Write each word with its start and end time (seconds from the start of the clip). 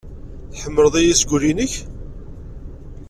Tḥemmleḍ-iyi 0.53 1.13
seg 1.19 1.29
wul-nnek? 1.31 1.73